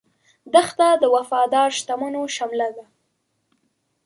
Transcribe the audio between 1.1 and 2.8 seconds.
وفادار شتمنو شمله